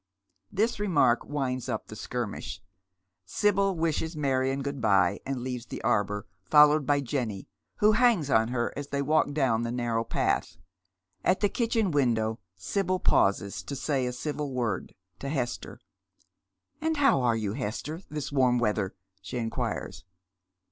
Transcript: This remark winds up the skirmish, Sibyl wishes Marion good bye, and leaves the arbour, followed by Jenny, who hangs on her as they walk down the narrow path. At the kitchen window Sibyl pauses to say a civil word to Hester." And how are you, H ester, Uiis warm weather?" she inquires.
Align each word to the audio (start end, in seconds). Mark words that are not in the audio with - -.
This 0.51 0.79
remark 0.79 1.25
winds 1.25 1.69
up 1.69 1.85
the 1.85 1.95
skirmish, 1.95 2.59
Sibyl 3.23 3.75
wishes 3.75 4.17
Marion 4.17 4.63
good 4.63 4.81
bye, 4.81 5.19
and 5.27 5.43
leaves 5.43 5.67
the 5.67 5.79
arbour, 5.83 6.25
followed 6.43 6.87
by 6.87 7.01
Jenny, 7.01 7.47
who 7.75 7.91
hangs 7.91 8.27
on 8.27 8.47
her 8.47 8.73
as 8.75 8.87
they 8.87 9.03
walk 9.03 9.31
down 9.31 9.61
the 9.61 9.71
narrow 9.71 10.03
path. 10.03 10.57
At 11.23 11.41
the 11.41 11.49
kitchen 11.49 11.91
window 11.91 12.39
Sibyl 12.57 12.97
pauses 12.99 13.61
to 13.61 13.75
say 13.75 14.07
a 14.07 14.11
civil 14.11 14.51
word 14.51 14.95
to 15.19 15.29
Hester." 15.29 15.79
And 16.81 16.97
how 16.97 17.21
are 17.21 17.37
you, 17.37 17.53
H 17.53 17.61
ester, 17.61 17.99
Uiis 17.99 18.31
warm 18.31 18.57
weather?" 18.57 18.95
she 19.21 19.37
inquires. 19.37 20.03